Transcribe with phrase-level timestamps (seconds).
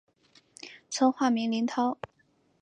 [0.89, 1.95] 曾化名林涛。